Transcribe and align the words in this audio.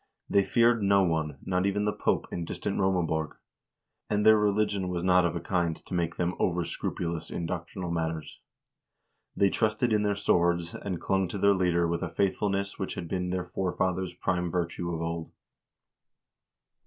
They 0.27 0.43
feared 0.43 0.81
no 0.81 1.03
one, 1.03 1.37
not 1.45 1.67
even 1.67 1.85
the 1.85 1.93
Pope 1.93 2.25
in 2.31 2.43
distant 2.43 2.79
Romaborg, 2.79 3.35
and 4.09 4.25
their 4.25 4.35
religion 4.35 4.89
was 4.89 5.03
not 5.03 5.27
of 5.27 5.35
a 5.35 5.39
kind 5.39 5.75
to 5.85 5.93
make 5.93 6.15
them 6.15 6.33
over 6.39 6.63
scrupulous 6.63 7.29
in 7.29 7.45
doctrinal 7.45 7.91
matters. 7.91 8.39
They 9.35 9.51
trusted 9.51 9.93
in 9.93 10.01
their 10.01 10.15
swords, 10.15 10.73
and 10.73 10.99
clung 10.99 11.27
to 11.27 11.37
their 11.37 11.53
leader 11.53 11.87
with 11.87 12.01
a 12.01 12.09
faith 12.09 12.37
fulness 12.37 12.79
which 12.79 12.95
had 12.95 13.07
been 13.07 13.29
their 13.29 13.45
forefathers' 13.45 14.15
prime 14.15 14.49
virtue 14.49 14.91
of 14.91 15.03
old. 15.03 15.31